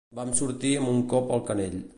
Vam 0.19 0.31
sortir 0.39 0.71
amb 0.79 0.91
un 0.95 1.05
cop 1.13 1.31
al 1.37 1.47
canell. 1.51 1.81